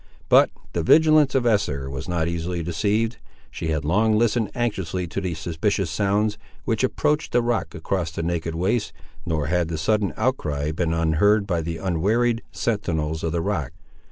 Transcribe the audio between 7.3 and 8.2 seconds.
the rock across